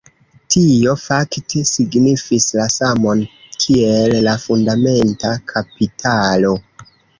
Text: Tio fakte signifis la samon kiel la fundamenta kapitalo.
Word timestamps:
Tio 0.53 0.93
fakte 1.01 1.61
signifis 1.71 2.47
la 2.61 2.65
samon 2.77 3.23
kiel 3.65 4.17
la 4.31 4.35
fundamenta 4.49 5.37
kapitalo. 5.55 6.59